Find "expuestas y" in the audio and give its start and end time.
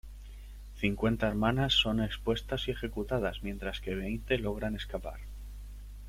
2.01-2.71